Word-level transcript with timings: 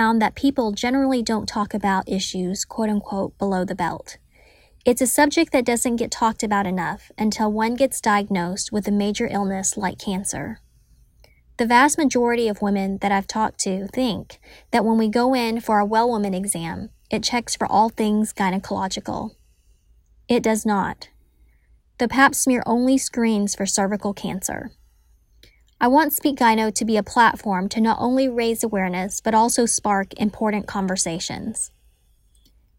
found 0.00 0.22
that 0.22 0.34
people 0.34 0.72
generally 0.72 1.22
don't 1.22 1.46
talk 1.46 1.74
about 1.74 2.08
issues, 2.08 2.64
quote 2.64 2.88
unquote, 2.88 3.36
below 3.36 3.66
the 3.66 3.74
belt. 3.74 4.16
It's 4.86 5.02
a 5.02 5.06
subject 5.06 5.52
that 5.52 5.66
doesn't 5.66 5.96
get 5.96 6.10
talked 6.10 6.42
about 6.42 6.66
enough 6.66 7.12
until 7.18 7.52
one 7.52 7.74
gets 7.74 8.00
diagnosed 8.00 8.72
with 8.72 8.88
a 8.88 8.92
major 8.92 9.28
illness 9.30 9.76
like 9.76 9.98
cancer. 9.98 10.60
The 11.58 11.66
vast 11.66 11.98
majority 11.98 12.48
of 12.48 12.62
women 12.62 12.96
that 13.02 13.12
I've 13.12 13.26
talked 13.26 13.60
to 13.64 13.88
think 13.88 14.40
that 14.70 14.86
when 14.86 14.96
we 14.96 15.10
go 15.10 15.34
in 15.34 15.60
for 15.60 15.80
a 15.80 15.84
well 15.84 16.08
woman 16.08 16.32
exam, 16.32 16.88
it 17.10 17.22
checks 17.22 17.54
for 17.54 17.70
all 17.70 17.90
things 17.90 18.32
gynecological. 18.32 19.32
It 20.28 20.42
does 20.42 20.64
not. 20.64 21.10
The 21.98 22.08
pap 22.08 22.34
smear 22.34 22.62
only 22.64 22.96
screens 22.96 23.54
for 23.54 23.66
cervical 23.66 24.14
cancer. 24.14 24.70
I 25.82 25.88
want 25.88 26.12
Speak 26.12 26.36
Gyno 26.36 26.74
to 26.74 26.84
be 26.84 26.98
a 26.98 27.02
platform 27.02 27.66
to 27.70 27.80
not 27.80 27.96
only 27.98 28.28
raise 28.28 28.62
awareness 28.62 29.22
but 29.22 29.32
also 29.32 29.64
spark 29.64 30.12
important 30.20 30.66
conversations. 30.66 31.72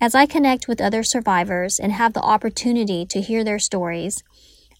As 0.00 0.14
I 0.14 0.26
connect 0.26 0.68
with 0.68 0.80
other 0.80 1.02
survivors 1.02 1.80
and 1.80 1.90
have 1.90 2.12
the 2.12 2.22
opportunity 2.22 3.04
to 3.06 3.20
hear 3.20 3.42
their 3.42 3.58
stories, 3.58 4.22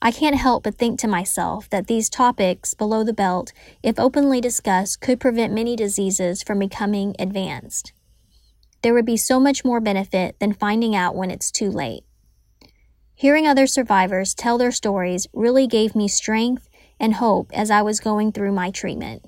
I 0.01 0.13
can't 0.13 0.37
help 0.37 0.63
but 0.63 0.77
think 0.77 1.01
to 1.01 1.09
myself 1.09 1.69
that 1.71 1.89
these 1.89 2.09
topics 2.09 2.73
below 2.73 3.03
the 3.03 3.13
belt, 3.13 3.53
if 3.83 3.99
openly 3.99 4.41
discussed, 4.41 5.01
could 5.01 5.19
prevent 5.19 5.53
many 5.53 5.75
diseases 5.75 6.41
from 6.41 6.61
becoming 6.61 7.17
advanced. 7.19 7.93
There 8.83 8.95
would 8.95 9.07
be 9.07 9.17
so 9.17 9.41
much 9.41 9.65
more 9.65 9.81
benefit 9.81 10.39
than 10.39 10.53
finding 10.53 10.95
out 10.95 11.17
when 11.17 11.33
it's 11.33 11.51
too 11.51 11.71
late. 11.71 12.05
Hearing 13.17 13.47
other 13.47 13.67
survivors 13.67 14.35
tell 14.35 14.57
their 14.57 14.71
stories 14.71 15.27
really 15.33 15.67
gave 15.67 15.97
me 15.97 16.07
strength 16.07 16.69
and 16.99 17.15
hope 17.15 17.51
as 17.53 17.71
I 17.71 17.83
was 17.83 18.01
going 18.01 18.33
through 18.33 18.53
my 18.53 18.71
treatment. 18.71 19.25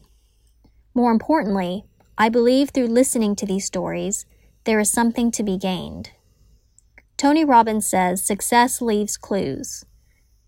More 0.94 1.12
importantly, 1.12 1.84
I 2.18 2.28
believe 2.28 2.70
through 2.70 2.86
listening 2.86 3.36
to 3.36 3.46
these 3.46 3.66
stories, 3.66 4.24
there 4.64 4.80
is 4.80 4.90
something 4.90 5.30
to 5.32 5.42
be 5.42 5.58
gained. 5.58 6.10
Tony 7.16 7.44
Robbins 7.44 7.86
says 7.86 8.22
success 8.24 8.80
leaves 8.80 9.16
clues. 9.16 9.84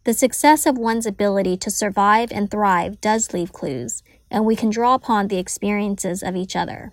The 0.04 0.14
success 0.14 0.64
of 0.64 0.78
one's 0.78 1.06
ability 1.06 1.56
to 1.58 1.70
survive 1.70 2.32
and 2.32 2.50
thrive 2.50 3.00
does 3.00 3.32
leave 3.34 3.52
clues, 3.52 4.02
and 4.30 4.44
we 4.44 4.56
can 4.56 4.70
draw 4.70 4.94
upon 4.94 5.28
the 5.28 5.38
experiences 5.38 6.22
of 6.22 6.36
each 6.36 6.56
other. 6.56 6.92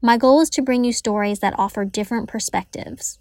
My 0.00 0.16
goal 0.16 0.40
is 0.40 0.50
to 0.50 0.62
bring 0.62 0.84
you 0.84 0.92
stories 0.92 1.38
that 1.40 1.58
offer 1.58 1.84
different 1.84 2.28
perspectives. 2.28 3.18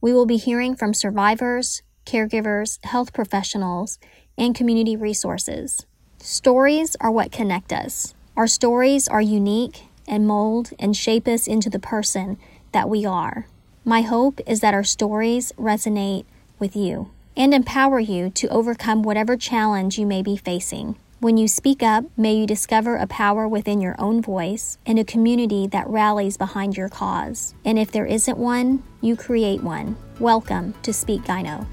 We 0.00 0.12
will 0.12 0.26
be 0.26 0.36
hearing 0.36 0.74
from 0.74 0.92
survivors, 0.92 1.82
caregivers, 2.08 2.84
health 2.86 3.12
professionals, 3.12 3.98
and 4.38 4.54
community 4.54 4.96
resources. 4.96 5.84
Stories 6.18 6.96
are 7.00 7.10
what 7.10 7.30
connect 7.30 7.72
us. 7.72 8.14
Our 8.36 8.46
stories 8.46 9.08
are 9.08 9.20
unique 9.20 9.82
and 10.06 10.26
mold 10.26 10.70
and 10.78 10.96
shape 10.96 11.28
us 11.28 11.46
into 11.46 11.68
the 11.68 11.78
person 11.78 12.38
that 12.72 12.88
we 12.88 13.04
are. 13.04 13.46
My 13.84 14.00
hope 14.00 14.40
is 14.46 14.60
that 14.60 14.74
our 14.74 14.84
stories 14.84 15.52
resonate 15.58 16.24
with 16.58 16.74
you 16.74 17.10
and 17.36 17.52
empower 17.52 18.00
you 18.00 18.30
to 18.30 18.48
overcome 18.48 19.02
whatever 19.02 19.36
challenge 19.36 19.98
you 19.98 20.06
may 20.06 20.22
be 20.22 20.36
facing. 20.36 20.96
When 21.20 21.36
you 21.36 21.48
speak 21.48 21.82
up, 21.82 22.04
may 22.16 22.34
you 22.34 22.46
discover 22.46 22.96
a 22.96 23.06
power 23.06 23.48
within 23.48 23.80
your 23.80 23.96
own 23.98 24.22
voice 24.22 24.78
and 24.86 24.98
a 24.98 25.04
community 25.04 25.66
that 25.68 25.88
rallies 25.88 26.36
behind 26.36 26.76
your 26.76 26.88
cause. 26.88 27.54
And 27.64 27.78
if 27.78 27.90
there 27.90 28.06
isn't 28.06 28.38
one, 28.38 28.84
you 29.00 29.16
create 29.16 29.62
one. 29.62 29.96
Welcome 30.20 30.74
to 30.82 30.92
Speak 30.92 31.22
Gyno. 31.22 31.66